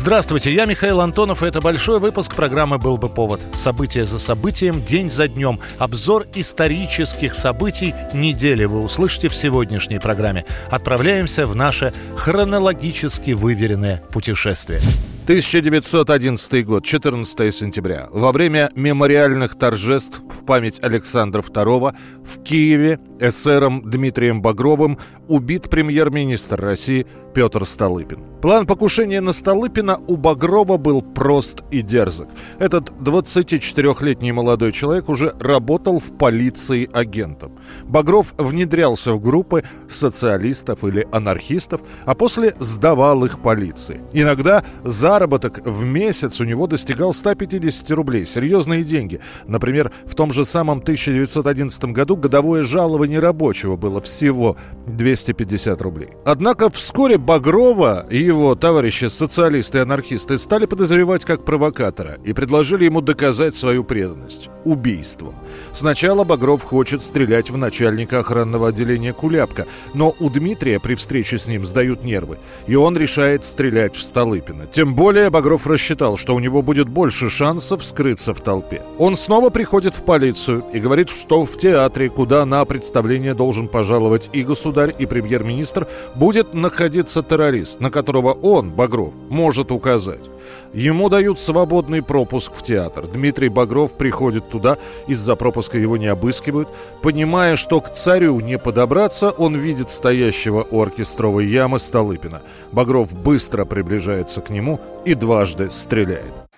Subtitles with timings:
[0.00, 3.38] Здравствуйте, я Михаил Антонов, и это большой выпуск программы «Был бы повод».
[3.52, 5.60] События за событием, день за днем.
[5.76, 10.46] Обзор исторических событий недели вы услышите в сегодняшней программе.
[10.70, 14.80] Отправляемся в наше хронологически выверенное путешествие.
[15.24, 18.08] 1911 год, 14 сентября.
[18.10, 24.98] Во время мемориальных торжеств в память Александра II в Киеве эсером Дмитрием Багровым
[25.28, 28.30] убит премьер-министр России Петр Столыпин.
[28.40, 32.28] План покушения на Столыпина у Багрова был прост и дерзок.
[32.58, 37.52] Этот 24-летний молодой человек уже работал в полиции агентом.
[37.84, 44.00] Багров внедрялся в группы социалистов или анархистов, а после сдавал их полиции.
[44.14, 48.24] Иногда заработок в месяц у него достигал 150 рублей.
[48.24, 49.20] Серьезные деньги.
[49.46, 54.56] Например, в том же самом 1911 году годовое жалование рабочего было всего
[54.86, 56.08] 250 рублей.
[56.24, 62.86] Однако вскоре Багрова и его товарищи социалисты и анархисты стали подозревать как провокатора и предложили
[62.86, 65.34] ему доказать свою преданность– убийством.
[65.74, 71.46] Сначала Багров хочет стрелять в начальника охранного отделения Куляпка, но у Дмитрия при встрече с
[71.46, 74.66] ним сдают нервы, и он решает стрелять в Столыпина.
[74.72, 78.80] Тем более Багров рассчитал, что у него будет больше шансов скрыться в толпе.
[78.98, 84.30] Он снова приходит в полицию и говорит, что в театре, куда на представление должен пожаловать
[84.32, 90.30] и государь, и премьер-министр, будет находиться террорист, на которого он, Багров, может указать.
[90.72, 93.06] Ему дают свободный пропуск в театр.
[93.06, 96.68] Дмитрий Багров приходит туда, из-за пропуска его не обыскивают.
[97.02, 102.40] Понимая, что к царю не подобраться, он видит стоящего у оркестровой ямы Столыпина.
[102.70, 106.50] Багров быстро приближается к нему и дважды стреляет.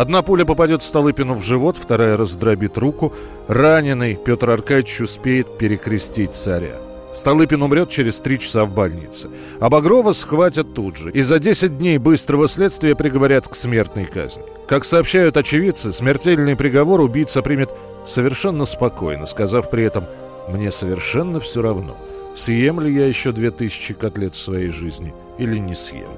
[0.00, 3.12] Одна пуля попадет Столыпину в живот, вторая раздробит руку.
[3.48, 6.76] Раненый Петр Аркадьевич успеет перекрестить царя.
[7.14, 9.28] Столыпин умрет через три часа в больнице.
[9.60, 11.10] А Багрова схватят тут же.
[11.10, 14.42] И за 10 дней быстрого следствия приговорят к смертной казни.
[14.66, 17.68] Как сообщают очевидцы, смертельный приговор убийца примет
[18.06, 20.06] совершенно спокойно, сказав при этом
[20.48, 21.94] «Мне совершенно все равно,
[22.38, 26.08] съем ли я еще 2000 котлет в своей жизни или не съем».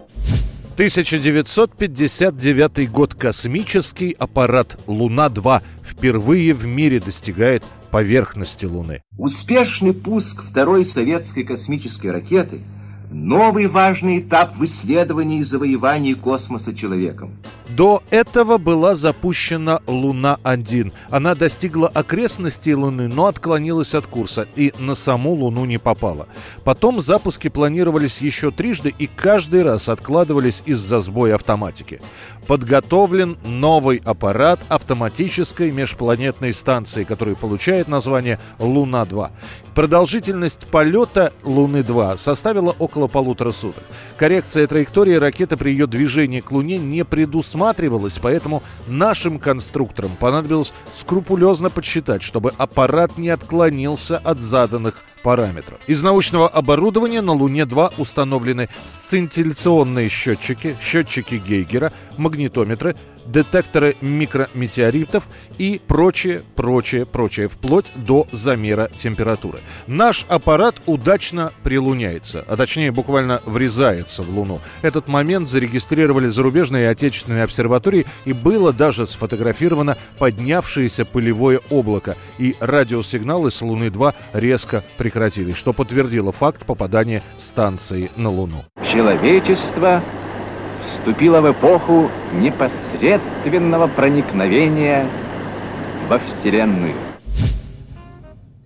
[0.74, 3.14] 1959 год.
[3.14, 9.02] Космический аппарат «Луна-2» впервые в мире достигает поверхности Луны.
[9.18, 12.62] Успешный пуск второй советской космической ракеты–
[13.12, 17.36] новый важный этап в исследовании и завоевании космоса человеком.
[17.76, 20.92] До этого была запущена Луна-1.
[21.08, 26.28] Она достигла окрестностей Луны, но отклонилась от курса и на саму Луну не попала.
[26.64, 32.00] Потом запуски планировались еще трижды и каждый раз откладывались из-за сбоя автоматики.
[32.46, 39.30] Подготовлен новый аппарат автоматической межпланетной станции, который получает название Луна-2.
[39.74, 43.84] Продолжительность полета Луны-2 составила около полутора суток.
[44.16, 51.70] Коррекция траектории ракеты при ее движении к Луне не предусматривалась, поэтому нашим конструкторам понадобилось скрупулезно
[51.70, 55.78] подсчитать, чтобы аппарат не отклонился от заданных параметров.
[55.86, 62.96] Из научного оборудования на Луне-2 установлены сцинтилляционные счетчики, счетчики Гейгера, магнитометры,
[63.26, 65.24] детекторы микрометеоритов
[65.58, 69.58] и прочее, прочее, прочее, вплоть до замера температуры.
[69.86, 74.60] Наш аппарат удачно прилуняется, а точнее буквально врезается в Луну.
[74.82, 82.54] Этот момент зарегистрировали зарубежные и отечественные обсерватории и было даже сфотографировано поднявшееся пылевое облако, и
[82.60, 88.64] радиосигналы с Луны-2 резко прекратились, что подтвердило факт попадания станции на Луну.
[88.90, 90.02] Человечество
[91.02, 95.06] вступило в эпоху непосредственного проникновения
[96.08, 96.94] во Вселенную.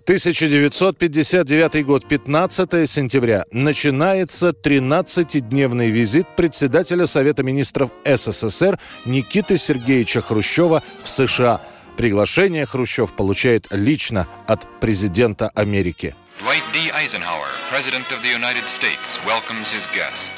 [0.03, 3.43] 1959 год, 15 сентября.
[3.51, 11.59] Начинается 13-дневный визит председателя Совета министров СССР Никиты Сергеевича Хрущева в США.
[11.97, 16.15] Приглашение Хрущев получает лично от президента Америки.
[16.39, 16.91] Dwight D.
[16.91, 20.29] Eisenhower, President of the United States, welcomes his guest.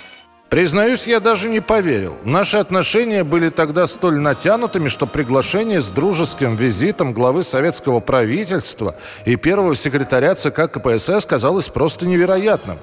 [0.49, 2.15] Признаюсь, я даже не поверил.
[2.23, 9.35] Наши отношения были тогда столь натянутыми, что приглашение с дружеским визитом главы советского правительства и
[9.35, 12.79] первого секретаря ЦК КПСС казалось просто невероятным.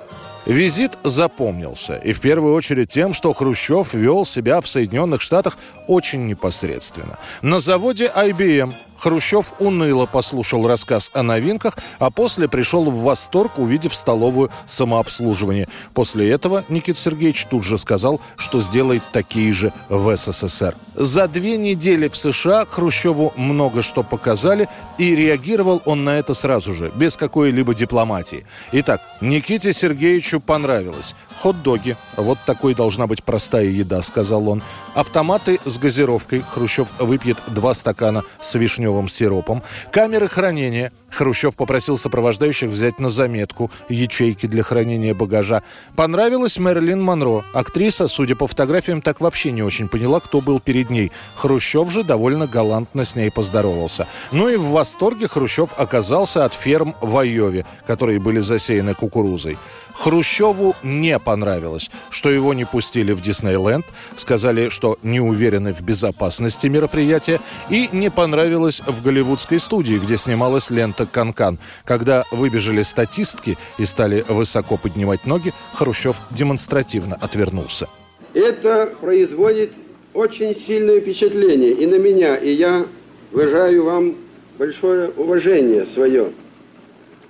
[0.46, 5.58] Визит запомнился, и в первую очередь тем, что Хрущев вел себя в Соединенных Штатах
[5.88, 7.18] очень непосредственно.
[7.42, 13.94] На заводе IBM Хрущев уныло послушал рассказ о новинках, а после пришел в восторг, увидев
[13.94, 15.68] столовую самообслуживание.
[15.94, 20.74] После этого Никита Сергеевич тут же сказал, что сделает такие же в СССР.
[20.94, 24.68] За две недели в США Хрущеву много что показали,
[24.98, 28.46] и реагировал он на это сразу же, без какой-либо дипломатии.
[28.72, 31.14] Итак, Никите Сергеевичу понравилось.
[31.42, 31.96] Хот-доги.
[32.16, 34.62] Вот такой должна быть простая еда, сказал он.
[34.94, 36.40] Автоматы с газировкой.
[36.40, 39.62] Хрущев выпьет два стакана с вишневым сиропом.
[39.90, 40.92] Камеры хранения.
[41.10, 45.62] Хрущев попросил сопровождающих взять на заметку ячейки для хранения багажа.
[45.94, 47.44] Понравилась Мэрилин Монро.
[47.54, 51.12] Актриса, судя по фотографиям, так вообще не очень поняла, кто был перед ней.
[51.36, 54.06] Хрущев же довольно галантно с ней поздоровался.
[54.32, 59.56] Ну и в восторге Хрущев оказался от ферм в Айове, которые были засеяны кукурузой.
[59.98, 66.66] Хрущеву не понравилось, что его не пустили в Диснейленд, сказали, что не уверены в безопасности
[66.66, 67.40] мероприятия,
[67.70, 71.58] и не понравилось в голливудской студии, где снималась лента «Канкан».
[71.84, 77.88] Когда выбежали статистки и стали высоко поднимать ноги, Хрущев демонстративно отвернулся.
[78.34, 79.72] Это производит
[80.12, 82.84] очень сильное впечатление и на меня, и я
[83.32, 84.14] выражаю вам
[84.58, 86.32] большое уважение свое.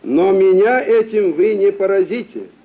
[0.02, 2.40] Но меня этим вы не поразите–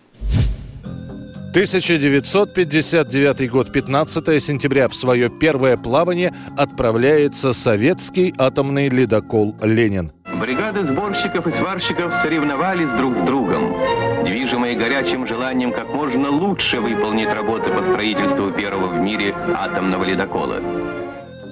[1.51, 4.87] 1959 год, 15 сентября.
[4.87, 10.13] В свое первое плавание отправляется советский атомный ледокол «Ленин».
[10.39, 13.75] Бригады сборщиков и сварщиков соревновались друг с другом,
[14.23, 20.61] движимые горячим желанием как можно лучше выполнить работы по строительству первого в мире атомного ледокола.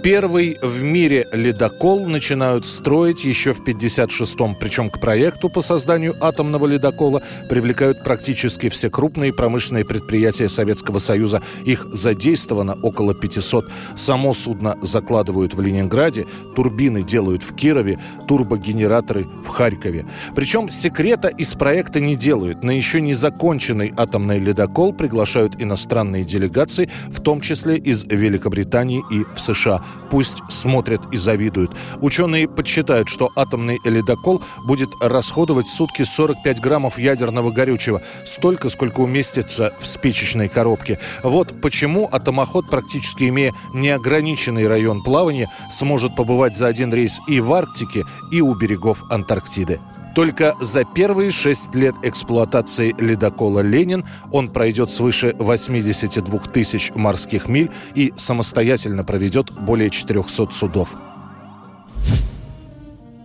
[0.01, 4.55] Первый в мире ледокол начинают строить еще в 56-м.
[4.55, 11.41] Причем к проекту по созданию атомного ледокола привлекают практически все крупные промышленные предприятия Советского Союза.
[11.65, 13.69] Их задействовано около 500.
[13.97, 16.25] Само судно закладывают в Ленинграде,
[16.55, 20.05] турбины делают в Кирове, турбогенераторы в Харькове.
[20.33, 22.63] Причем секрета из проекта не делают.
[22.63, 29.25] На еще не законченный атомный ледокол приглашают иностранные делегации, в том числе из Великобритании и
[29.35, 29.83] в США.
[30.09, 31.71] Пусть смотрят и завидуют.
[32.01, 38.01] Ученые подсчитают, что атомный ледокол будет расходовать в сутки 45 граммов ядерного горючего.
[38.25, 40.99] Столько, сколько уместится в спичечной коробке.
[41.23, 47.53] Вот почему атомоход, практически имея неограниченный район плавания, сможет побывать за один рейс и в
[47.53, 49.79] Арктике, и у берегов Антарктиды.
[50.15, 57.71] Только за первые шесть лет эксплуатации ледокола «Ленин» он пройдет свыше 82 тысяч морских миль
[57.95, 60.95] и самостоятельно проведет более 400 судов.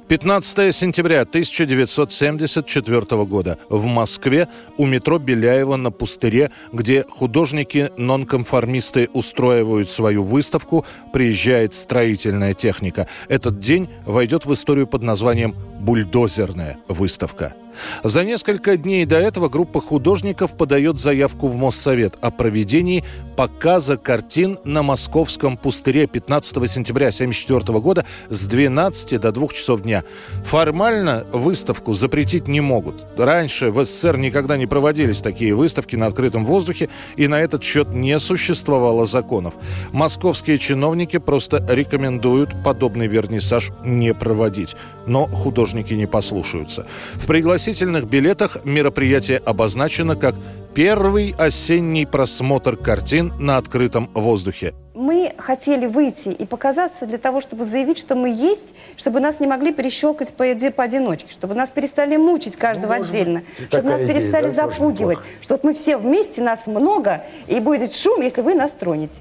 [0.08, 10.22] 15 сентября 1974 года в Москве у метро Беляева на пустыре, где художники-нонконформисты устраивают свою
[10.22, 13.08] выставку, приезжает строительная техника.
[13.28, 17.54] Этот день войдет в историю под названием «Бульдозерная выставка».
[18.02, 23.04] За несколько дней до этого группа художников подает заявку в Моссовет о проведении
[23.36, 30.04] показа картин на Московском пустыре 15 сентября 1974 года с 12 до 2 часов дня.
[30.44, 33.06] Формально выставку запретить не могут.
[33.16, 37.92] Раньше в СССР никогда не проводились такие выставки на открытом воздухе, и на этот счет
[37.92, 39.54] не существовало законов.
[39.92, 44.76] Московские чиновники просто рекомендуют подобный вернисаж не проводить.
[45.06, 46.86] Но художники не послушаются.
[47.14, 50.34] В пригласительном пригласительных билетах мероприятие обозначено как
[50.74, 54.74] «Первый осенний просмотр картин на открытом воздухе».
[54.94, 59.46] Мы хотели выйти и показаться для того, чтобы заявить, что мы есть, чтобы нас не
[59.46, 64.54] могли перещелкать по поодиночке, чтобы нас перестали мучить каждого ну, отдельно, чтобы нас перестали идея,
[64.56, 68.72] да, запугивать, что вот мы все вместе, нас много, и будет шум, если вы нас
[68.72, 69.14] тронете.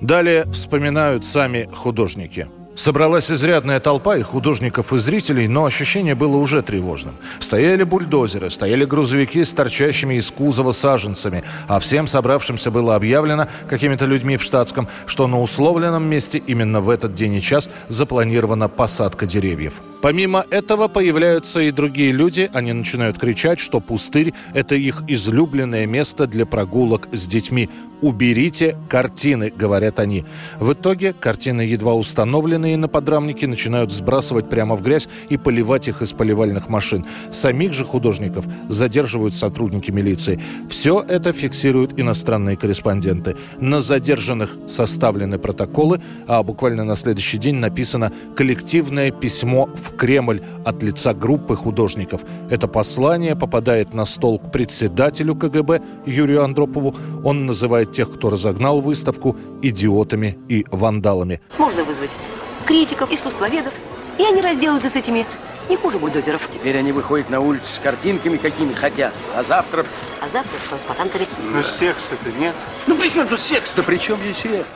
[0.00, 2.46] Далее вспоминают сами художники–
[2.80, 7.14] Собралась изрядная толпа и художников, и зрителей, но ощущение было уже тревожным.
[7.38, 14.06] Стояли бульдозеры, стояли грузовики с торчащими из кузова саженцами, а всем собравшимся было объявлено какими-то
[14.06, 19.26] людьми в штатском, что на условленном месте именно в этот день и час запланирована посадка
[19.26, 19.82] деревьев.
[20.00, 26.26] Помимо этого появляются и другие люди, они начинают кричать, что пустырь– это их излюбленное место
[26.26, 27.68] для прогулок с детьми.
[28.00, 30.24] «Уберите картины»,— говорят они.
[30.58, 35.88] В итоге картины едва установлены раненые на подрамнике начинают сбрасывать прямо в грязь и поливать
[35.88, 37.04] их из поливальных машин.
[37.32, 40.38] Самих же художников задерживают сотрудники милиции.
[40.68, 43.36] Все это фиксируют иностранные корреспонденты.
[43.60, 50.82] На задержанных составлены протоколы, а буквально на следующий день написано коллективное письмо в Кремль от
[50.82, 52.20] лица группы художников.
[52.50, 56.94] Это послание попадает на стол к председателю КГБ Юрию Андропову.
[57.24, 61.40] Он называет тех, кто разогнал выставку, идиотами и вандалами.
[61.58, 62.10] Можно вызвать
[62.70, 63.74] критиков, искусствоведов,
[64.16, 65.26] и они разделаются с этими
[65.68, 66.48] не хуже бульдозеров.
[66.54, 69.12] Теперь они выходят на улицу с картинками, какими хотят.
[69.34, 69.84] А завтра...
[70.20, 71.26] А завтра с транспарантами.
[71.52, 72.54] Но секса-то нет.
[72.86, 73.72] Ну при чем тут секс?
[73.74, 74.66] Да при чем здесь это?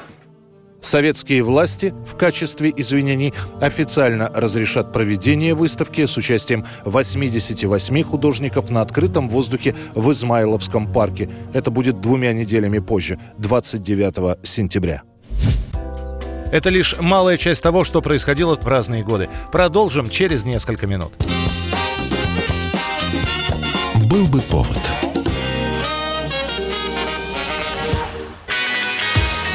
[0.82, 9.28] Советские власти в качестве извинений официально разрешат проведение выставки с участием 88 художников на открытом
[9.28, 11.30] воздухе в Измайловском парке.
[11.52, 15.04] Это будет двумя неделями позже, 29 сентября.
[16.54, 19.28] Это лишь малая часть того, что происходило в разные годы.
[19.50, 21.12] Продолжим через несколько минут.
[24.04, 24.78] Был бы повод.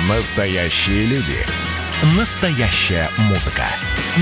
[0.09, 1.37] Настоящие люди.
[2.17, 3.63] Настоящая музыка.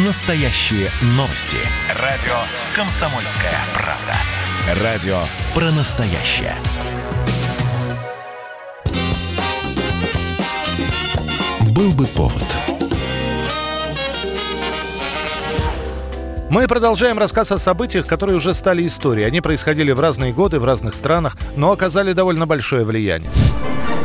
[0.06, 1.58] Настоящие новости.
[2.00, 2.36] Радио
[2.76, 4.84] «Комсомольская правда».
[4.84, 5.22] Радио
[5.56, 6.54] про настоящее.
[11.78, 12.44] Был бы повод.
[16.50, 19.28] Мы продолжаем рассказ о событиях, которые уже стали историей.
[19.28, 23.30] Они происходили в разные годы, в разных странах, но оказали довольно большое влияние.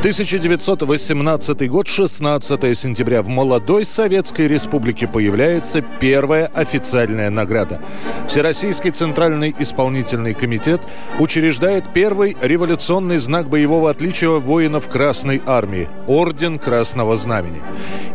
[0.03, 3.23] 1918 год, 16 сентября.
[3.23, 7.81] В молодой Советской Республике появляется первая официальная награда.
[8.27, 10.81] Всероссийский Центральный исполнительный комитет
[11.21, 17.63] учреждает первый революционный знак боевого отличия воинов Красной Армии– Орден Красного Знамени.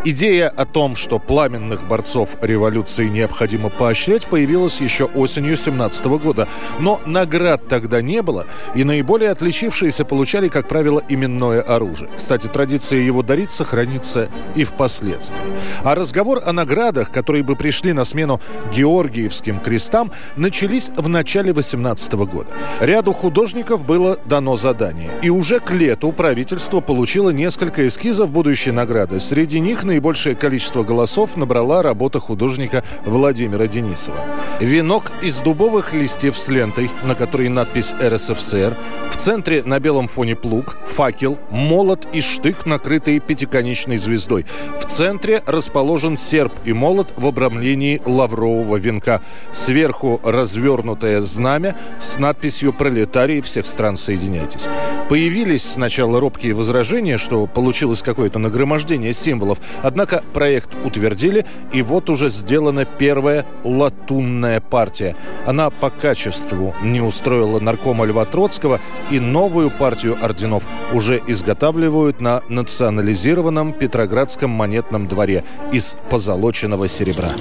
[0.03, 6.49] Идея о том, что пламенных борцов революции необходимо поощрять, появилась еще осенью 17 года.
[6.81, 12.09] Но наград тогда не было, и наиболее отличившиеся получали, как правило, именное оружие оружия.
[12.15, 15.41] Кстати, традиция его дарить сохранится и впоследствии.
[15.83, 18.41] А разговор о наградах, которые бы пришли на смену
[18.75, 22.49] Георгиевским крестам, начались в начале 18 года.
[22.81, 25.11] Ряду художников было дано задание.
[25.21, 29.19] И уже к лету правительство получило несколько эскизов будущей награды.
[29.19, 34.19] Среди них наибольшее количество голосов набрала работа художника Владимира Денисова.
[34.59, 38.75] Венок из дубовых листьев с лентой, на которой надпись РСФСР,
[39.11, 44.45] в центре на белом фоне плуг, факел, молот и штык, накрытые пятиконечной звездой.
[44.79, 49.21] В центре расположен серп и молот в обрамлении лаврового венка.
[49.51, 54.67] Сверху развернутое знамя с надписью «Пролетарии всех стран соединяйтесь».
[55.09, 62.29] Появились сначала робкие возражения, что получилось какое-то нагромождение символов, однако проект утвердили, и вот уже
[62.29, 65.15] сделана первая латунная партия.
[65.45, 68.79] Она по качеству не устроила наркома Льва Троцкого,
[69.11, 77.31] и новую партию орденов уже изготовили изготавливают на национализированном Петроградском монетном дворе из позолоченного серебра.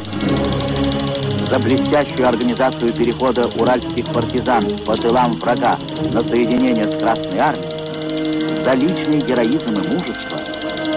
[1.50, 5.78] За блестящую организацию перехода уральских партизан по тылам врага
[6.12, 10.40] на соединение с Красной Армией, за личный героизм и мужество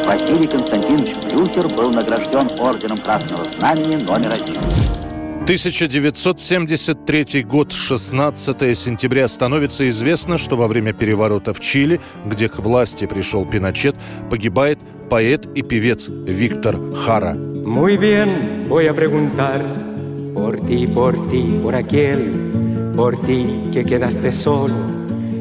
[0.06, 5.09] Василий Константинович Блюхер был награжден орденом Красного Знамени номер один.
[5.50, 13.08] 1973 год, 16 сентября, становится известно, что во время переворота в Чили, где к власти
[13.08, 13.96] пришел Пиночет,
[14.30, 14.78] погибает
[15.10, 17.34] поэт и певец Виктор Хара.
[17.34, 19.66] Muy bien, voy a preguntar
[20.36, 24.76] por ti, por ti, por aquel, por ti que quedaste solo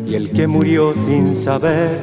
[0.06, 2.00] y el que murió sin saber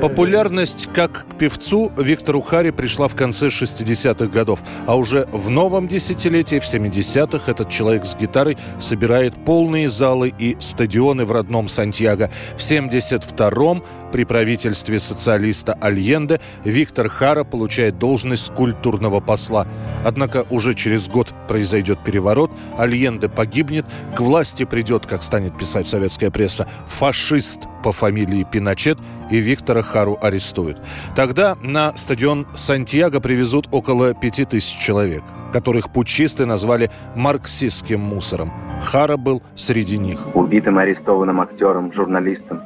[0.00, 5.88] Популярность как к певцу Виктору Хари пришла в конце 60-х годов, а уже в новом
[5.88, 12.30] десятилетии, в 70-х, этот человек с гитарой собирает полные залы и стадионы в родном Сантьяго.
[12.56, 19.66] В 72-м при правительстве социалиста Альенде Виктор Хара получает должность культурного посла.
[20.04, 23.86] Однако уже через год произойдет переворот, Альенде погибнет,
[24.16, 28.98] к власти придет, как станет писать советская пресса, фашист по фамилии Пиночет,
[29.30, 30.80] и Виктора Хару арестуют.
[31.14, 35.22] Тогда на стадион Сантьяго привезут около пяти тысяч человек,
[35.52, 38.67] которых путчисты назвали марксистским мусором.
[38.80, 40.18] Хара был среди них.
[40.34, 42.62] Убитым арестованным актером, журналистом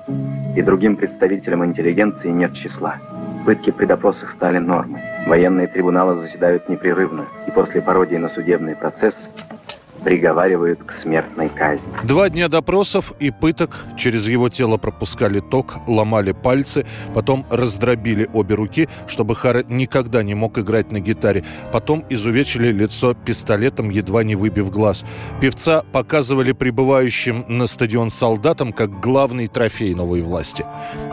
[0.56, 2.96] и другим представителям интеллигенции нет числа.
[3.44, 5.00] Пытки при допросах стали нормой.
[5.26, 9.14] Военные трибуналы заседают непрерывно, и после пародии на судебный процесс
[10.04, 11.86] приговаривают к смертной казни.
[12.04, 13.70] Два дня допросов и пыток.
[13.96, 20.34] Через его тело пропускали ток, ломали пальцы, потом раздробили обе руки, чтобы Хара никогда не
[20.34, 21.44] мог играть на гитаре.
[21.72, 25.04] Потом изувечили лицо пистолетом, едва не выбив глаз.
[25.40, 30.64] Певца показывали прибывающим на стадион солдатам как главный трофей новой власти.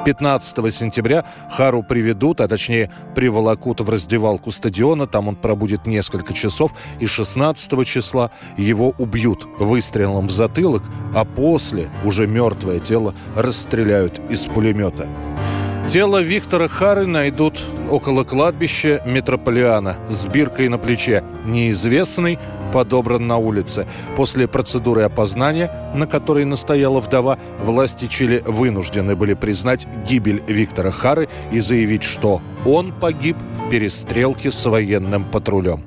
[0.06, 5.08] 15 сентября Хару приведут, а точнее приволокут в раздевалку стадиона.
[5.08, 6.74] Там он пробудет несколько часов.
[7.00, 10.84] И 16 числа его его убьют выстрелом в затылок,
[11.14, 15.08] а после уже мертвое тело расстреляют из пулемета.
[15.88, 21.24] Тело Виктора Хары найдут около кладбища Метрополиана с биркой на плече.
[21.46, 22.40] Неизвестный
[22.72, 23.86] подобран на улице.
[24.16, 31.28] После процедуры опознания, на которой настояла вдова, власти Чили вынуждены были признать гибель Виктора Хары
[31.52, 35.84] и заявить, что он погиб в перестрелке с военным патрулем.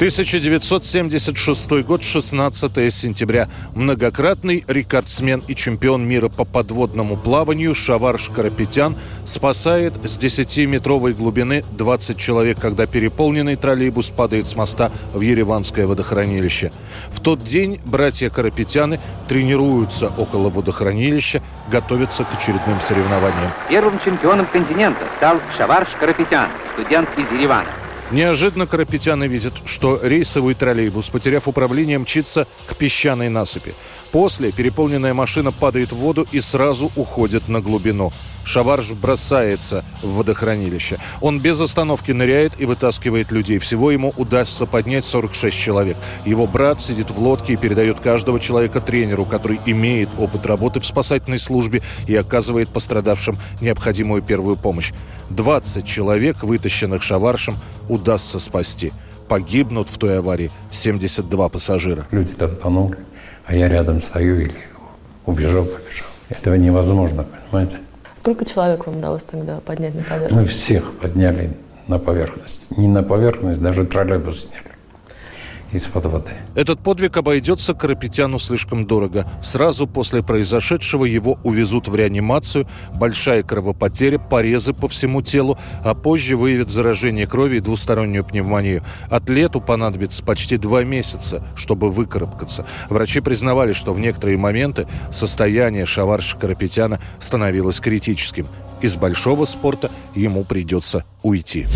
[0.00, 3.48] 1976 год, 16 сентября.
[3.74, 12.16] Многократный рекордсмен и чемпион мира по подводному плаванию Шаварш Карапетян спасает с 10-метровой глубины 20
[12.16, 16.72] человек, когда переполненный троллейбус падает с моста в Ереванское водохранилище.
[17.10, 23.52] В тот день братья Карапетяны тренируются около водохранилища, готовятся к очередным соревнованиям.
[23.68, 27.79] Первым чемпионом континента стал Шаварш Карапетян, студент из Еревана.
[28.10, 33.74] Неожиданно карапетяны видят, что рейсовый троллейбус, потеряв управление, мчится к песчаной насыпи.
[34.10, 38.12] После переполненная машина падает в воду и сразу уходит на глубину.
[38.50, 40.98] Шаварж бросается в водохранилище.
[41.20, 43.60] Он без остановки ныряет и вытаскивает людей.
[43.60, 45.96] Всего ему удастся поднять 46 человек.
[46.24, 50.86] Его брат сидит в лодке и передает каждого человека тренеру, который имеет опыт работы в
[50.86, 54.92] спасательной службе и оказывает пострадавшим необходимую первую помощь.
[55.30, 57.56] 20 человек, вытащенных Шаваршем,
[57.88, 58.92] удастся спасти.
[59.28, 62.06] Погибнут в той аварии 72 пассажира.
[62.10, 62.96] Люди тонули,
[63.46, 64.56] а я рядом стою или
[65.24, 66.08] убежал, побежал.
[66.28, 67.78] Этого невозможно, понимаете?
[68.20, 70.34] Сколько человек вам удалось тогда поднять на поверхность?
[70.34, 72.76] Мы всех подняли на поверхность.
[72.76, 74.69] Не на поверхность, даже троллейбус сняли
[75.72, 76.32] из-под воды.
[76.54, 79.26] Этот подвиг обойдется Карапетяну слишком дорого.
[79.42, 86.36] Сразу после произошедшего его увезут в реанимацию, большая кровопотеря, порезы по всему телу, а позже
[86.36, 88.82] выявят заражение крови и двустороннюю пневмонию.
[89.08, 92.66] Атлету понадобится почти два месяца, чтобы выкарабкаться.
[92.88, 98.48] Врачи признавали, что в некоторые моменты состояние Шаварша Карапетяна становилось критическим.
[98.80, 101.66] Из большого спорта ему придется уйти.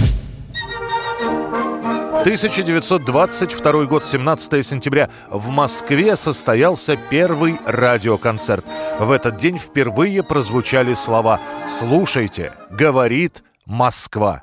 [2.25, 5.11] 1922 год, 17 сентября.
[5.29, 8.65] В Москве состоялся первый радиоконцерт.
[8.99, 14.41] В этот день впервые прозвучали слова «Слушайте, говорит Москва».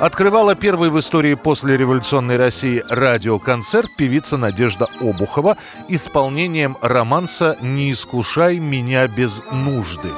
[0.00, 5.56] Открывала первый в истории после революционной России радиоконцерт певица Надежда Обухова
[5.88, 10.08] исполнением романса «Не искушай меня без нужды».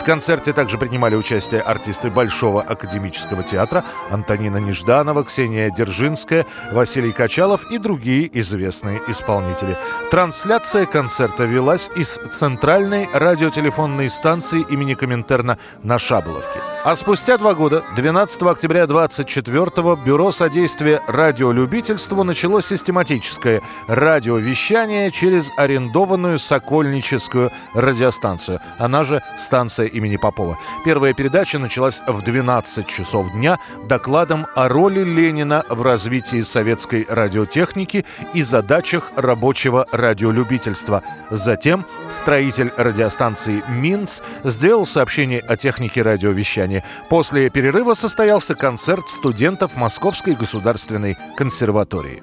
[0.00, 7.72] В концерте также принимали участие артисты Большого академического театра Антонина Нежданова, Ксения Держинская, Василий Качалов
[7.72, 9.76] и другие известные исполнители.
[10.12, 16.73] Трансляция концерта велась из центральной радиотелефонной станции имени Коминтерна на Шаболовке.
[16.84, 26.38] А спустя два года, 12 октября 24 Бюро содействия радиолюбительству начало систематическое радиовещание через арендованную
[26.38, 30.58] Сокольническую радиостанцию, она же станция имени Попова.
[30.84, 38.04] Первая передача началась в 12 часов дня докладом о роли Ленина в развитии советской радиотехники
[38.34, 41.02] и задачах рабочего радиолюбительства.
[41.30, 46.82] Затем строитель радиостанции «Минц» сделал сообщение о технике радиовещания Казани.
[47.08, 52.22] После перерыва состоялся концерт студентов Московской государственной консерватории.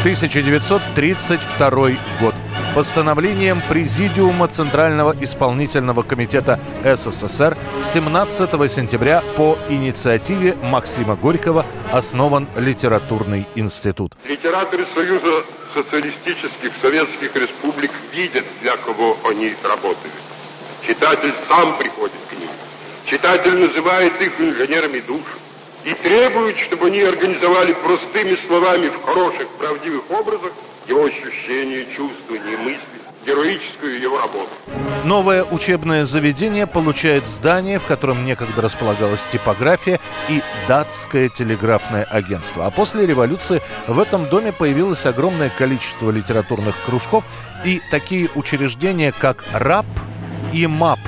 [0.00, 1.70] 1932
[2.20, 2.34] год.
[2.74, 7.56] Постановлением Президиума Центрального исполнительного комитета СССР
[7.94, 14.12] 17 сентября по инициативе Максима Горького основан литературный институт.
[14.28, 20.12] Литераторы Союза социалистических советских республик видят, для кого они работают.
[20.86, 22.48] Читатель сам приходит к ним.
[23.06, 25.22] Читатель называет их инженерами душ
[25.84, 30.52] и требует, чтобы они организовали простыми словами в хороших, правдивых образах
[30.86, 32.80] его ощущения, чувствования, мысли,
[33.26, 34.50] героическую его работу.
[35.04, 42.66] Новое учебное заведение получает здание, в котором некогда располагалась типография и датское телеграфное агентство.
[42.66, 47.24] А после революции в этом доме появилось огромное количество литературных кружков
[47.64, 49.86] и такие учреждения, как РАП–
[50.54, 51.00] и МАП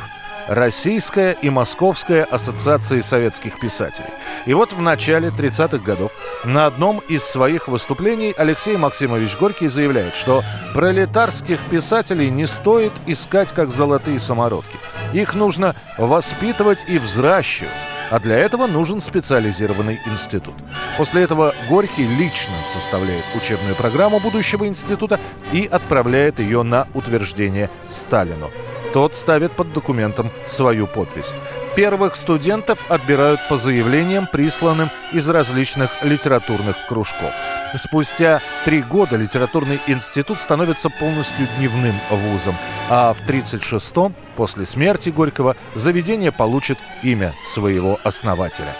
[0.49, 4.11] Российская и Московская ассоциации советских писателей.
[4.45, 6.13] И вот в начале 30-х годов
[6.45, 13.53] на одном из своих выступлений Алексей Максимович Горький заявляет, что пролетарских писателей не стоит искать
[13.53, 14.77] как золотые самородки.
[15.13, 17.71] Их нужно воспитывать и взращивать.
[18.09, 20.55] А для этого нужен специализированный институт.
[20.97, 25.19] После этого Горький лично составляет учебную программу будущего института
[25.53, 28.53] и отправляет ее на утверждение Сталину.
[28.97, 31.35] Тот ставит под документом свою подпись.
[31.75, 37.31] Первых студентов отбирают по заявлениям, присланным из различных литературных кружков.
[37.77, 42.55] Спустя три года литературный институт становится полностью дневным вузом,
[42.89, 48.73] а в 1936-м, после смерти Горького, заведение получит имя своего основателя.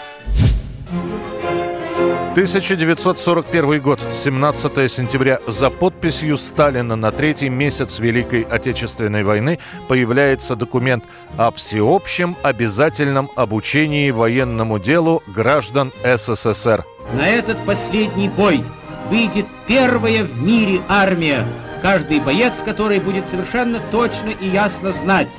[2.37, 5.39] 1941 год, 17 сентября.
[5.47, 11.03] За подписью Сталина на третий месяц Великой Отечественной войны появляется документ
[11.35, 16.85] о всеобщем обязательном обучении военному делу граждан СССР.
[17.13, 18.63] На этот последний бой
[19.09, 21.43] выйдет первая в мире армия,
[21.81, 25.29] каждый боец которой будет совершенно точно и ясно знать,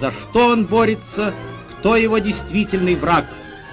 [0.00, 1.34] за что он борется,
[1.80, 3.26] кто его действительный враг,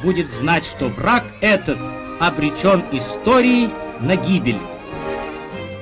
[0.03, 1.77] будет знать, что враг этот–
[2.19, 4.60] обречен историей на гибель.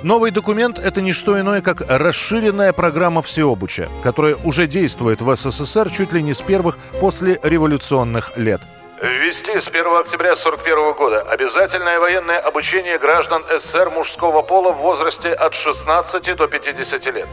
[0.03, 5.91] Новый документ– это не что иное, как расширенная программа всеобуча, которая уже действует в СССР
[5.91, 8.61] чуть ли не с первых после революционных лет.
[9.01, 15.33] Ввести с 1 октября 1941 года обязательное военное обучение граждан СССР мужского пола в возрасте
[15.33, 17.27] от 16 до 50 лет.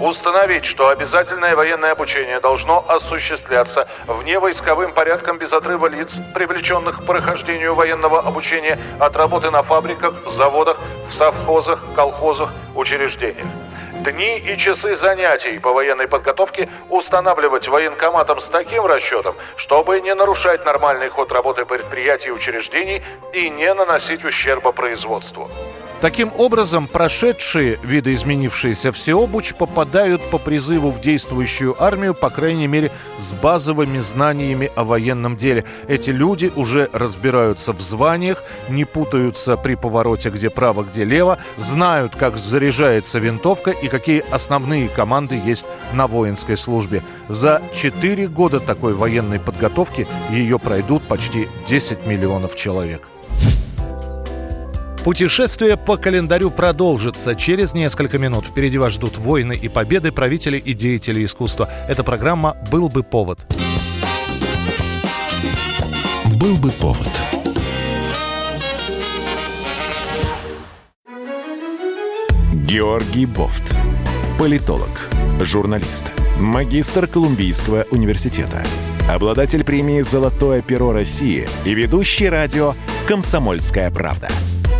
[0.00, 7.74] Установить, что обязательное военное обучение должно осуществляться вневойсковым порядком без отрыва лиц, привлеченных к прохождению
[7.74, 10.78] военного обучения от работы на фабриках, заводах,
[11.10, 13.46] в совхозах, колхозах, учреждениях.
[14.00, 20.64] Дни и часы занятий по военной подготовке устанавливать военкоматом с таким расчетом, чтобы не нарушать
[20.64, 23.02] нормальный ход работы предприятий и учреждений
[23.34, 25.50] и не наносить ущерба производству.
[26.00, 33.32] Таким образом, прошедшие видоизменившиеся всеобуч попадают по призыву в действующую армию, по крайней мере, с
[33.32, 35.64] базовыми знаниями о военном деле.
[35.88, 42.16] Эти люди уже разбираются в званиях, не путаются при повороте, где право, где лево, знают,
[42.16, 47.02] как заряжается винтовка и какие основные команды есть на воинской службе.
[47.28, 53.09] За 4 года такой военной подготовки ее пройдут почти 10 миллионов человек.
[55.04, 58.44] Путешествие по календарю продолжится через несколько минут.
[58.44, 61.70] Впереди вас ждут войны и победы правителей и деятелей искусства.
[61.88, 63.40] Эта программа «Был бы повод».
[66.36, 67.08] «Был бы повод».
[72.52, 73.74] Георгий Бофт.
[74.38, 75.08] Политолог,
[75.40, 78.62] журналист, магистр Колумбийского университета,
[79.08, 82.74] обладатель премии «Золотое перо России» и ведущий радио
[83.08, 84.28] «Комсомольская правда»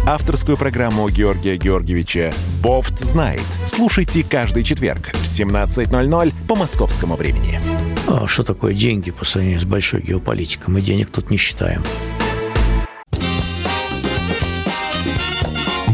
[0.07, 2.33] авторскую программу Георгия Георгиевича
[2.63, 3.43] «Бофт знает».
[3.67, 7.61] Слушайте каждый четверг в 17.00 по московскому времени.
[8.07, 10.73] А что такое деньги по сравнению с большой геополитикой?
[10.73, 11.83] Мы денег тут не считаем.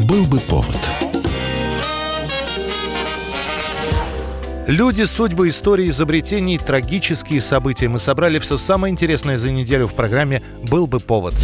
[0.08, 0.78] Был бы повод.
[4.66, 7.88] Люди, судьбы, истории, изобретений, трагические события.
[7.88, 11.34] Мы собрали все самое интересное за неделю в программе «Был бы повод».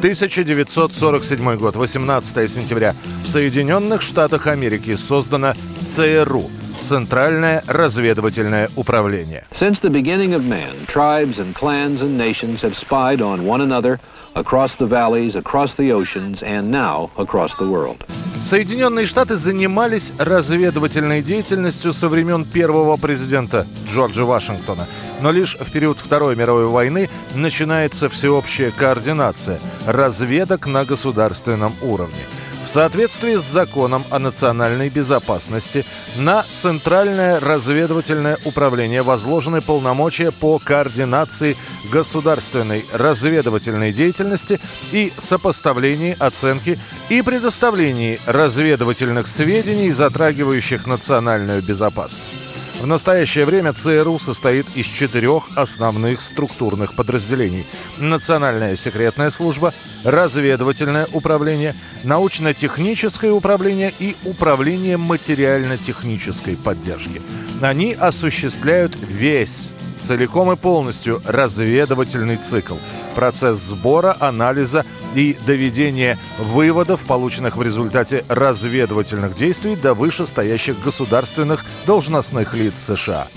[0.00, 2.96] 1947 год, 18 сентября.
[3.22, 5.54] В Соединенных Штатах Америки создано
[5.86, 9.44] ЦРУ– Центральное разведывательное управление.
[9.52, 14.00] Since the beginning of man, tribes and clans and nations have spied on one another–
[14.34, 18.04] across the valleys, across the oceans, and now across the world.
[18.42, 24.88] Соединенные Штаты занимались разведывательной деятельностью со времен первого президента Джорджа Вашингтона.
[25.20, 32.26] Но лишь в период Второй мировой войны начинается всеобщая координация разведок на государственном уровне–
[32.64, 41.56] в соответствии с законом о национальной безопасности на Центральное разведывательное управление возложены полномочия по координации
[41.90, 44.60] государственной разведывательной деятельности
[44.92, 52.36] и сопоставлении оценки и предоставлении разведывательных сведений, затрагивающих национальную безопасность.
[52.80, 57.66] В настоящее время ЦРУ состоит из четырех основных структурных подразделений.
[57.98, 67.20] Национальная секретная служба, разведывательное управление, научно-техническое управление и управление материально-технической поддержки.
[67.60, 69.68] Они осуществляют весь
[70.00, 72.76] целиком и полностью разведывательный цикл.
[73.14, 74.84] Процесс сбора, анализа
[75.14, 83.28] и доведения выводов, полученных в результате разведывательных действий до вышестоящих государственных должностных лиц США.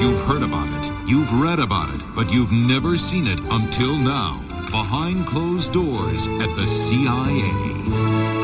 [0.00, 4.36] You've heard about it, you've read about it, but you've never seen it until now.
[4.70, 8.37] Behind closed doors at the CIA.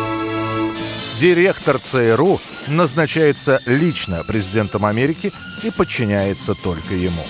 [1.19, 7.25] Директор ЦРУ назначается лично президентом Америки и подчиняется только ему.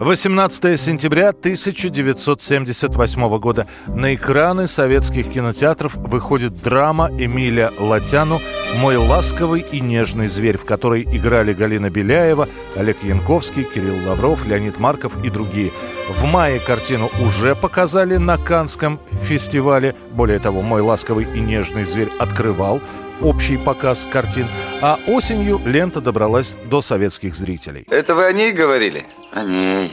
[0.00, 8.40] 18 сентября 1978 года на экраны советских кинотеатров выходит драма Эмиля Латяну
[8.78, 14.78] «Мой ласковый и нежный зверь», в которой играли Галина Беляева, Олег Янковский, Кирилл Лавров, Леонид
[14.78, 15.70] Марков и другие.
[16.08, 19.94] В мае картину уже показали на Канском фестивале.
[20.12, 22.80] Более того, «Мой ласковый и нежный зверь» открывал
[23.20, 24.46] общий показ картин,
[24.82, 27.86] а осенью лента добралась до советских зрителей.
[27.90, 29.06] Это вы о ней говорили?
[29.32, 29.92] О ней.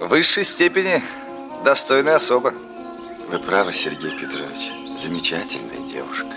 [0.00, 1.02] В высшей степени
[1.64, 2.52] достойная особа.
[3.30, 4.72] Вы правы, Сергей Петрович.
[5.00, 6.33] Замечательная девушка.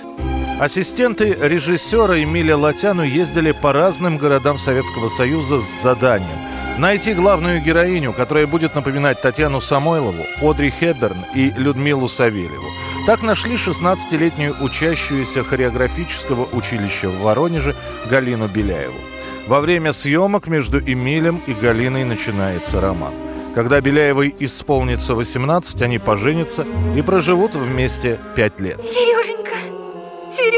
[0.60, 6.38] Ассистенты режиссера Эмиля Латяну ездили по разным городам Советского Союза с заданием
[6.78, 12.68] найти главную героиню, которая будет напоминать Татьяну Самойлову, Одри Хепберн и Людмилу Савельеву.
[13.06, 17.76] Так нашли 16-летнюю учащуюся хореографического училища в Воронеже
[18.10, 19.00] Галину Беляеву.
[19.48, 23.14] Во время съемок между Эмилем и Галиной начинается роман.
[23.56, 26.66] Когда Беляевой исполнится 18, они поженятся
[26.96, 28.86] и проживут вместе 5 лет.
[28.86, 29.57] Сереженька,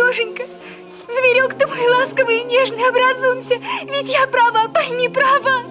[0.10, 0.43] Сереженька,
[1.06, 5.62] зверек ты мой ласковый и нежный, образумся, ведь я права, пойми, права.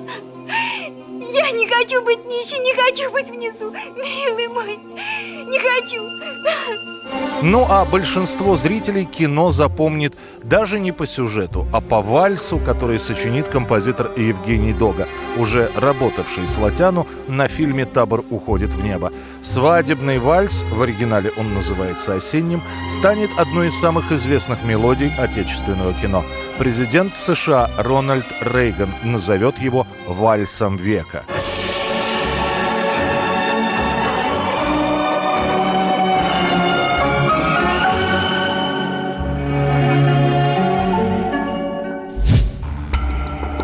[1.30, 6.02] Я не хочу быть нищей, не хочу быть внизу, милый мой, не хочу.
[7.42, 13.48] Ну а большинство зрителей кино запомнит даже не по сюжету, а по вальсу, который сочинит
[13.48, 19.12] композитор Евгений Дога, уже работавший с Латяну на фильме «Табор уходит в небо».
[19.42, 26.24] Свадебный вальс, в оригинале он называется «Осенним», станет одной из самых известных мелодий отечественного кино.
[26.58, 31.24] Президент США Рональд Рейган назовет его «вальсом века».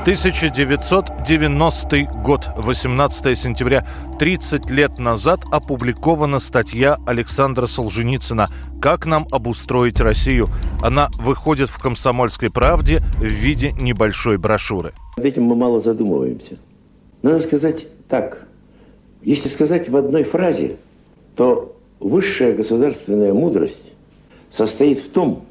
[0.05, 3.87] 1990 год, 18 сентября,
[4.19, 8.49] 30 лет назад опубликована статья Александра Солженицына
[8.85, 10.51] «Как нам обустроить Россию?».
[10.83, 14.93] Она выходит в «Комсомольской правде» в виде небольшой брошюры.
[15.17, 16.59] Над этим мы мало задумываемся.
[17.23, 18.47] Надо сказать так.
[19.23, 20.77] Если сказать в одной фразе,
[21.35, 23.95] то высшая государственная мудрость
[24.51, 25.47] состоит в том,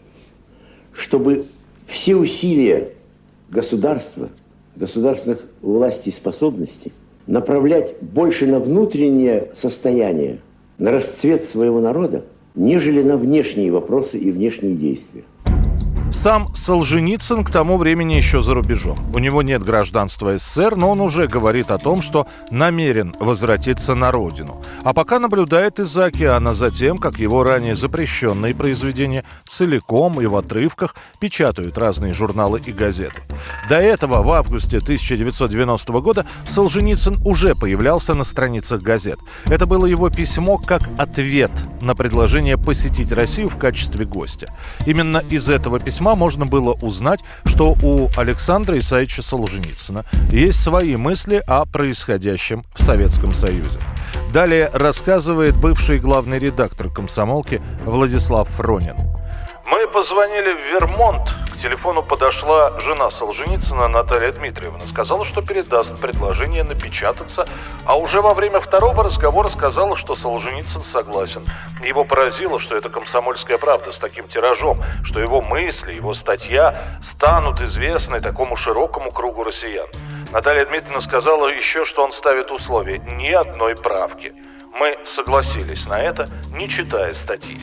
[0.94, 1.48] чтобы
[1.88, 2.92] все усилия
[3.50, 4.30] государства–
[4.76, 6.94] государственных властей способностей
[7.26, 10.38] направлять больше на внутреннее состояние,
[10.78, 15.24] на расцвет своего народа, нежели на внешние вопросы и внешние действия.
[16.14, 18.98] Сам Солженицын к тому времени еще за рубежом.
[19.14, 24.12] У него нет гражданства СССР, но он уже говорит о том, что намерен возвратиться на
[24.12, 24.62] родину.
[24.84, 30.36] А пока наблюдает из-за океана за тем, как его ранее запрещенные произведения целиком и в
[30.36, 33.22] отрывках печатают разные журналы и газеты.
[33.68, 39.20] До этого, в августе 1990 года, Солженицын уже появлялся на страницах газет.
[39.48, 44.54] Это было его письмо как ответ на предложение посетить Россию в качестве гостя.
[44.86, 51.42] Именно из этого письма можно было узнать, что у Александра Исаевича Солженицына есть свои мысли
[51.48, 53.80] о происходящем в Советском Союзе.
[54.34, 58.96] Далее рассказывает бывший главный редактор комсомолки Владислав Фронин.
[59.66, 61.30] Мы позвонили в Вермонт.
[61.54, 64.82] К телефону подошла жена Солженицына Наталья Дмитриевна.
[64.86, 67.46] Сказала, что передаст предложение напечататься,
[67.86, 71.46] а уже во время второго разговора сказала, что Солженицын согласен.
[71.82, 77.62] Его поразило, что это комсомольская правда с таким тиражом, что его мысли, его статья станут
[77.62, 79.88] известны такому широкому кругу россиян.
[80.32, 84.34] Наталья Дмитриевна сказала еще, что он ставит условие ни одной правки.
[84.78, 87.62] Мы согласились на это, не читая статьи.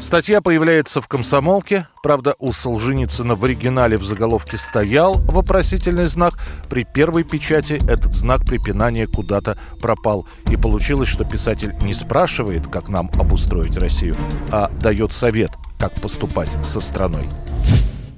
[0.00, 1.86] Статья появляется в «Комсомолке».
[2.02, 6.34] Правда, у Солженицына в оригинале в заголовке стоял вопросительный знак.
[6.70, 10.26] При первой печати этот знак препинания куда-то пропал.
[10.50, 14.16] И получилось, что писатель не спрашивает, как нам обустроить Россию,
[14.50, 17.28] а дает совет, как поступать со страной.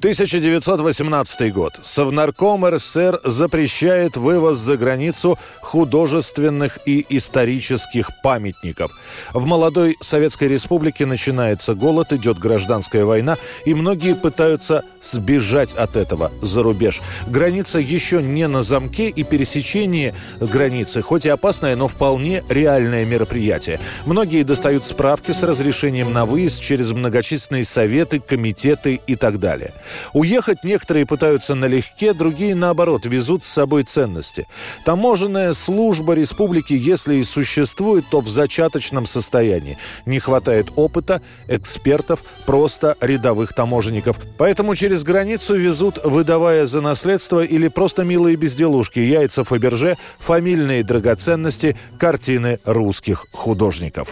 [0.03, 1.79] 1918 год.
[1.85, 8.91] Совнарком РСФСР запрещает вывоз за границу художественных и исторических памятников.
[9.33, 16.33] В молодой Советской Республике начинается голод, идет гражданская война, и многие пытаются сбежать от этого
[16.43, 17.01] за рубеж.
[17.29, 23.79] Граница еще не на замке, и пересечение границы, хоть и опасное, но вполне реальное мероприятие.
[24.05, 29.73] Многие достают справки с разрешением на выезд через многочисленные советы, комитеты и так далее.
[30.13, 34.47] Уехать некоторые пытаются налегке, другие, наоборот, везут с собой ценности.
[34.85, 39.79] Таможенная служба республики, если и существует, то в зачаточном состоянии.
[40.07, 44.17] Не хватает опыта, экспертов, просто рядовых таможенников.
[44.39, 51.77] Поэтому через границу везут, выдавая за наследство или просто милые безделушки, яйца Фаберже, фамильные драгоценности,
[51.99, 54.09] картины русских художников.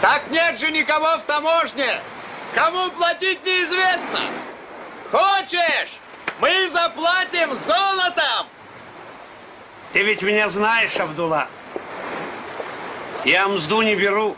[0.00, 2.00] Так нет же никого в таможне!
[2.54, 4.20] Кому платить неизвестно!
[5.10, 5.98] Хочешь?
[6.40, 8.46] Мы заплатим золотом!
[9.92, 11.46] Ты ведь меня знаешь, Абдулла.
[13.24, 14.36] Я мзду не беру.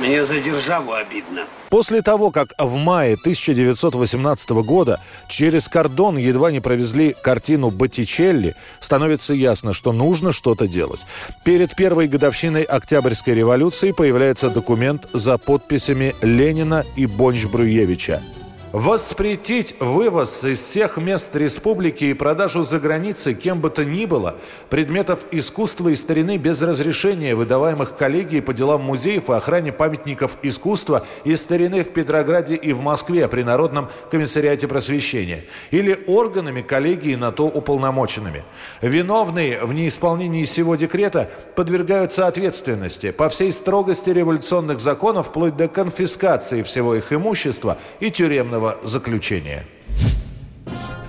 [0.00, 1.46] Мне за державу обидно.
[1.70, 9.32] После того, как в мае 1918 года через кордон едва не провезли картину Боттичелли, становится
[9.32, 11.00] ясно, что нужно что-то делать.
[11.44, 18.20] Перед первой годовщиной Октябрьской революции появляется документ за подписями Ленина и Бонч-Бруевича–
[18.72, 24.36] Воспретить вывоз из всех мест республики и продажу за границей кем бы то ни было
[24.70, 31.04] предметов искусства и старины без разрешения, выдаваемых коллегией по делам музеев и охране памятников искусства
[31.24, 37.30] и старины в Петрограде и в Москве при Народном комиссариате просвещения или органами коллегии на
[37.30, 38.42] то уполномоченными.
[38.80, 46.62] Виновные в неисполнении сего декрета подвергаются ответственности по всей строгости революционных законов вплоть до конфискации
[46.62, 49.64] всего их имущества и тюремного тюремного заключения.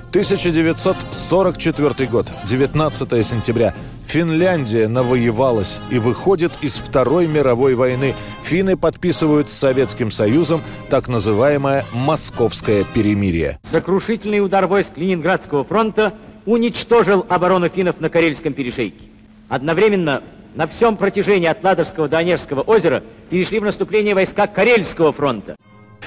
[0.10, 3.74] 1944 год, 19 сентября.
[4.06, 8.14] Финляндия навоевалась и выходит из Второй мировой войны.
[8.44, 13.60] Финны подписывают с Советским Союзом так называемое «Московское перемирие».
[13.72, 16.14] Сокрушительный удар войск Ленинградского фронта
[16.46, 19.08] уничтожил оборону финнов на Карельском перешейке.
[19.50, 20.22] Одновременно
[20.54, 25.56] на всем протяжении от Ладожского до Онежского озера перешли в наступление войска Карельского фронта.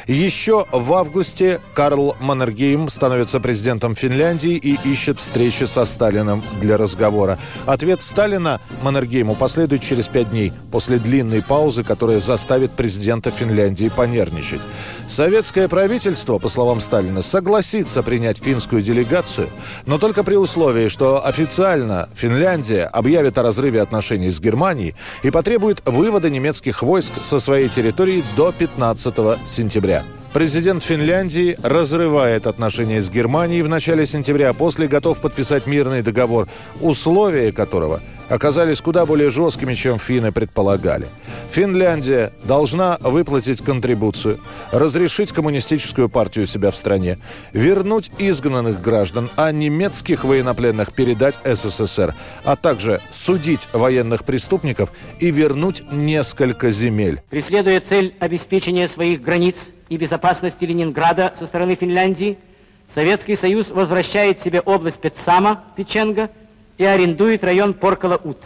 [0.07, 7.40] Еще в августе Карл Маннергейм становится президентом Финляндии и ищет встречи со Сталиным для разговора.
[7.66, 14.61] Ответ Сталина Маннергейму последует через пять дней после длинной паузы, которая заставит президента Финляндии понервничать.
[15.09, 19.49] Советское правительство, по словам Сталина, согласится принять финскую делегацию,
[19.87, 25.83] но только при условии, что официально Финляндия объявит о разрыве отношений с Германией и потребует
[25.85, 29.14] вывода немецких войск со своей территории до 15
[29.47, 29.96] сентября.
[30.33, 36.49] Президент Финляндии разрывает отношения с Германией в начале сентября, а после готов подписать мирный договор,
[36.81, 41.09] условия которого– оказались куда более жесткими, чем финны предполагали.
[41.51, 44.39] Финляндия должна выплатить контрибуцию,
[44.73, 47.19] разрешить коммунистическую партию себя в стране,
[47.53, 55.83] вернуть изгнанных граждан, а немецких военнопленных передать СССР, а также судить военных преступников и вернуть
[55.91, 57.23] несколько земель.
[57.31, 59.57] Преследуя цель обеспечения своих границ
[59.88, 62.38] и безопасности Ленинграда со стороны Финляндии,
[62.92, 66.31] Советский Союз возвращает себе область Петсама, Печенга,
[66.79, 68.38] и арендует район Поркала-Ут.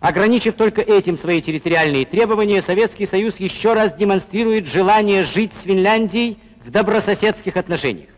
[0.00, 6.38] Ограничив только этим свои территориальные требования, Советский Союз еще раз демонстрирует желание жить с Финляндией
[6.64, 8.08] в добрососедских отношениях.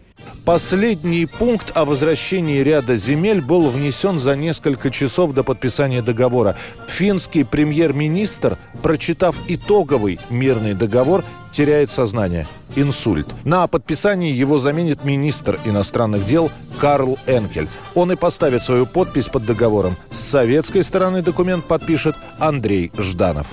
[0.44, 6.56] Последний пункт о возвращении ряда земель был внесен за несколько часов до подписания договора.
[6.87, 12.46] Финский премьер-министр, прочитав итоговый мирный договор, теряет сознание.
[12.76, 13.28] Инсульт.
[13.44, 17.68] На подписании его заменит министр иностранных дел Карл Энкель.
[17.94, 19.96] Он и поставит свою подпись под договором.
[20.10, 23.46] С советской стороны документ подпишет Андрей Жданов.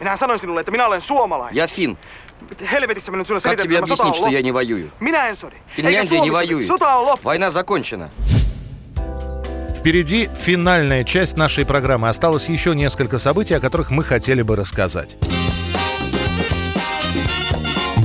[0.00, 1.56] Minä sanoin sinulle, että minä olen suomalainen.
[1.56, 1.98] Я фин.
[2.70, 4.90] Helvetissä mä nyt sulle Как тебе объяснить, что я не воюю?
[5.00, 5.56] Minä en sodi.
[5.76, 6.66] Финляндия не воюет.
[6.66, 7.24] Sota on loppu.
[7.24, 8.10] Война закончена.
[9.78, 12.08] Впереди финальная часть нашей программы.
[12.08, 15.16] Осталось еще несколько событий, о которых мы хотели бы рассказать.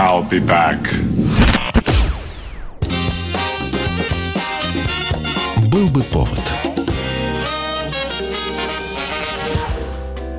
[0.00, 0.78] I'll be back.
[5.70, 6.40] Был бы повод.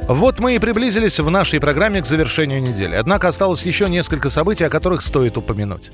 [0.08, 2.95] Вот мы и приблизились в нашей программе к завершению недели.
[2.95, 5.91] Однако осталось еще несколько событий, о которых стоит упомянуть.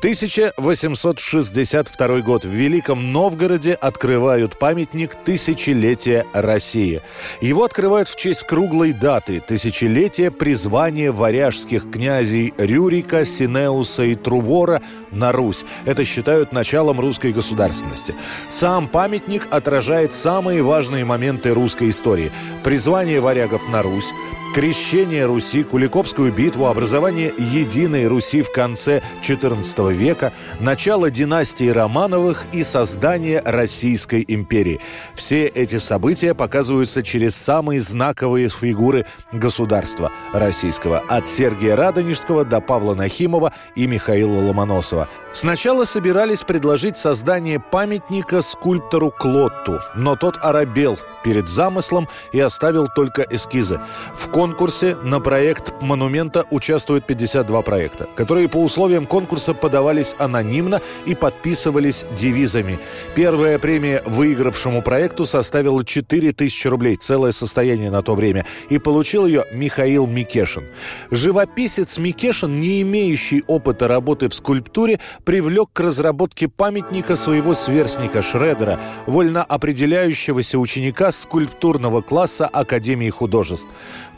[0.00, 2.46] 1862 год.
[2.46, 7.02] В Великом Новгороде открывают памятник тысячелетия России.
[7.42, 14.80] Его открывают в честь круглой даты– тысячелетия призвания варяжских князей Рюрика, Синеуса и Трувора
[15.10, 15.66] на Русь.
[15.84, 18.14] Это считают началом русской государственности.
[18.48, 22.32] Сам памятник отражает самые важные моменты русской истории.
[22.64, 24.14] Призвание варягов на Русь,
[24.54, 32.62] крещение Руси, Куликовскую битву, образование единой Руси в конце XIV века, начало династии Романовых и
[32.62, 34.80] создание Российской империи.
[35.14, 42.94] Все эти события показываются через самые знаковые фигуры государства российского, от Сергия Радонежского до Павла
[42.94, 45.08] Нахимова и Михаила Ломоносова.
[45.32, 53.22] Сначала собирались предложить создание памятника скульптору Клотту, но тот оробел перед замыслом и оставил только
[53.22, 53.80] эскизы.
[54.14, 61.14] В конкурсе на проект монумента участвуют 52 проекта, которые по условиям конкурса подавались анонимно и
[61.14, 62.80] подписывались девизами.
[63.14, 69.44] Первая премия выигравшему проекту составила 4000 рублей, целое состояние на то время, и получил ее
[69.52, 70.64] Михаил Микешин.
[71.10, 78.80] Живописец Микешин, не имеющий опыта работы в скульптуре, привлек к разработке памятника своего сверстника Шредера,
[79.06, 83.68] вольно определяющегося ученика скульптурного класса Академии художеств.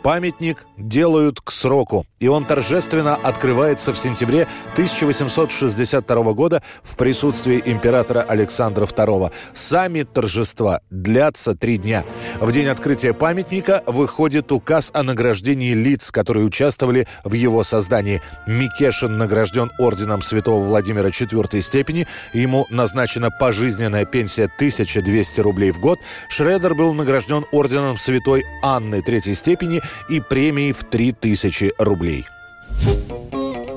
[0.03, 8.21] Памятник делают к сроку, и он торжественно открывается в сентябре 1862 года в присутствии императора
[8.21, 9.33] Александра II.
[9.55, 12.05] Сами торжества длятся три дня.
[12.41, 18.23] В день открытия памятника выходит указ о награждении лиц, которые участвовали в его создании.
[18.49, 26.01] Микешин награжден орденом святого Владимира IV степени, ему назначена пожизненная пенсия 1200 рублей в год.
[26.29, 32.27] Шредер был награжден орденом святой Анны третьей степени и премией в 3000 рублей.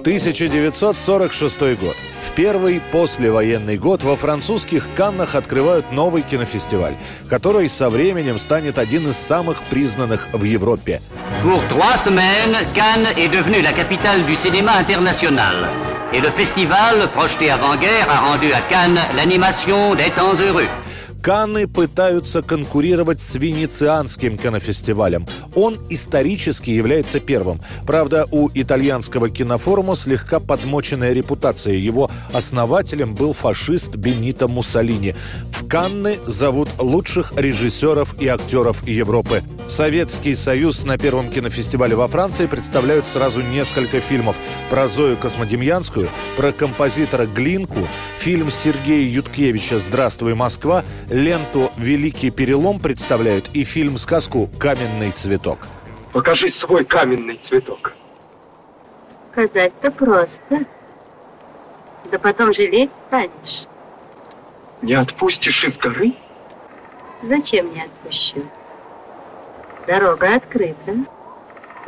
[0.06, 1.96] 1946 год.
[2.28, 6.94] В первый послевоенный год во французских Каннах открывают новый кинофестиваль,
[7.28, 11.02] который со временем станет один из самых признанных в Европе.
[11.42, 15.56] Pour trois semaines, Cannes est devenue la capitale du cinéma international.
[16.14, 20.70] Et le festival, projeté avant-guerre, a rendu à Cannes l'animation des temps heureux.
[21.26, 25.26] Канны пытаются конкурировать с Венецианским кинофестивалем.
[25.56, 27.60] Он исторически является первым.
[27.88, 31.74] Правда, у итальянского кинофорума слегка подмоченная репутация.
[31.74, 35.16] Его основателем был фашист Бенито Муссолини.
[35.52, 39.42] В Канны зовут лучших режиссеров и актеров Европы.
[39.68, 44.36] Советский Союз на первом кинофестивале во Франции представляют сразу несколько фильмов.
[44.70, 46.08] Про Зою Космодемьянскую,
[46.38, 47.88] про композитора Глинку,
[48.20, 50.84] фильм Сергея Юткевича «Здравствуй, Москва»,
[51.16, 55.60] ленту «Великий перелом» представляют и фильм-сказку «Каменный цветок».
[56.12, 57.94] Покажи свой каменный цветок.
[59.32, 60.66] Сказать-то просто.
[62.12, 63.66] Да потом жалеть станешь.
[64.82, 66.14] Не отпустишь из горы?
[67.24, 68.46] Зачем не отпущу?
[69.88, 70.96] Дорога открыта.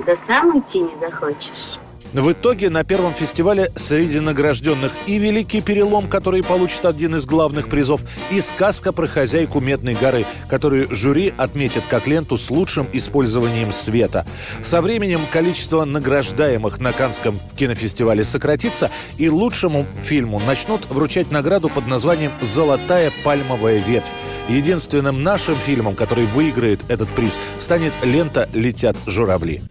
[0.05, 1.79] Да сам идти не захочешь.
[2.13, 7.67] В итоге на первом фестивале среди награжденных и «Великий перелом», который получит один из главных
[7.67, 8.01] призов,
[8.31, 14.25] и «Сказка про хозяйку Медной горы», которую жюри отметит как ленту с лучшим использованием света.
[14.63, 21.87] Со временем количество награждаемых на Канском кинофестивале сократится, и лучшему фильму начнут вручать награду под
[21.87, 24.07] названием «Золотая пальмовая ветвь».
[24.47, 29.61] Единственным нашим фильмом, который выиграет этот приз, станет лента «Летят журавли».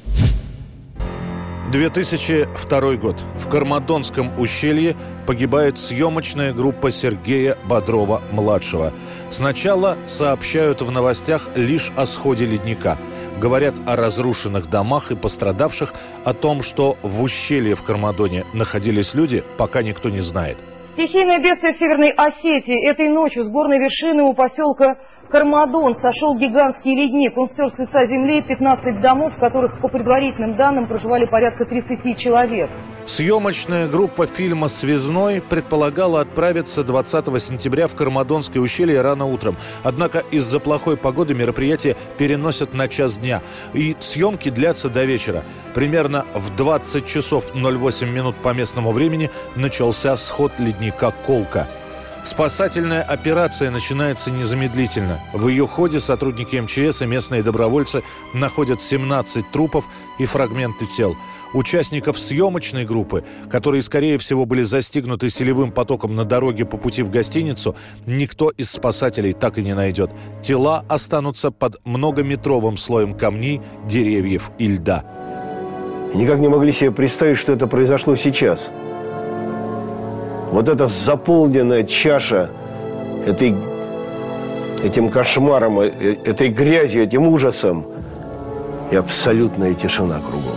[1.72, 3.16] 2002 год.
[3.34, 4.94] В Кармадонском ущелье
[5.26, 8.92] погибает съемочная группа Сергея Бодрова-младшего.
[9.30, 12.98] Сначала сообщают в новостях лишь о сходе ледника.
[13.40, 15.92] Говорят о разрушенных домах и пострадавших,
[16.24, 20.58] о том, что в ущелье в Кармадоне находились люди, пока никто не знает.
[20.94, 22.88] Стихийное бедствие в Северной Осетии.
[22.88, 24.96] Этой ночью с горной вершины у поселка
[25.30, 27.36] Кармадон сошел гигантский ледник.
[27.36, 32.18] Он стер с лица земли 15 домов, в которых, по предварительным данным, проживали порядка 30
[32.18, 32.70] человек.
[33.06, 39.56] Съемочная группа фильма «Связной» предполагала отправиться 20 сентября в Кармадонское ущелье рано утром.
[39.82, 43.42] Однако из-за плохой погоды мероприятие переносят на час дня.
[43.74, 45.44] И съемки длятся до вечера.
[45.74, 51.68] Примерно в 20 часов 08 минут по местному времени начался сход ледника «Колка».
[52.26, 55.20] Спасательная операция начинается незамедлительно.
[55.32, 58.02] В ее ходе сотрудники МЧС и местные добровольцы
[58.34, 59.84] находят 17 трупов
[60.18, 61.16] и фрагменты тел.
[61.54, 67.10] Участников съемочной группы, которые, скорее всего, были застигнуты селевым потоком на дороге по пути в
[67.10, 70.10] гостиницу, никто из спасателей так и не найдет.
[70.42, 75.04] Тела останутся под многометровым слоем камней, деревьев и льда.
[76.12, 78.68] Никак не могли себе представить, что это произошло сейчас–
[80.50, 82.50] вот эта заполненная чаша
[83.26, 83.54] этой,
[84.82, 87.86] этим кошмаром, э, этой грязью, этим ужасом
[88.90, 90.56] и абсолютная тишина кругом.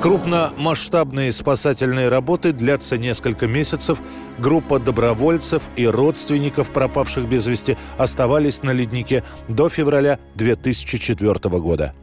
[0.00, 3.98] Крупномасштабные спасательные работы длятся несколько месяцев.
[4.38, 11.94] Группа добровольцев и родственников пропавших без вести оставались на леднике до февраля 2004 года.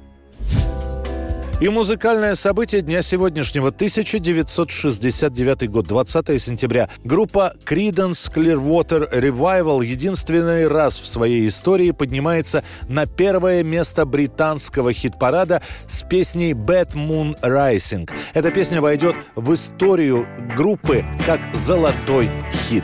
[1.59, 6.87] И музыкальное событие дня сегодняшнего 1969 год, 20 сентября.
[7.03, 15.63] Группа Creedence Clearwater Revival единственный раз в своей истории поднимается на первое место британского хит-парада
[15.87, 18.07] с песней Bad Moon Rising.
[18.35, 22.29] Эта песня войдет в историю группы как золотой
[22.69, 22.83] хит.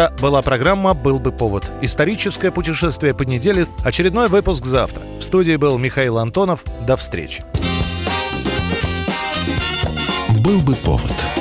[0.00, 1.70] Это была программа «Был бы повод».
[1.82, 3.66] Историческое путешествие по неделе.
[3.84, 5.02] Очередной выпуск завтра.
[5.18, 6.64] В студии был Михаил Антонов.
[6.86, 7.44] До встречи.
[10.38, 11.39] «Был бы повод»